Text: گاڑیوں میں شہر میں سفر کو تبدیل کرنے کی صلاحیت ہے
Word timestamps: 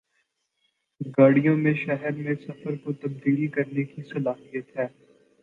گاڑیوں 1.17 1.55
میں 1.57 1.73
شہر 1.75 2.11
میں 2.15 2.33
سفر 2.37 2.75
کو 2.77 2.93
تبدیل 2.95 3.47
کرنے 3.49 3.83
کی 3.85 4.01
صلاحیت 4.05 4.75
ہے 4.75 4.87